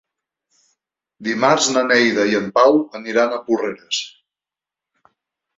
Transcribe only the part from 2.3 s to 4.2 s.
i en Pau aniran a Porreres.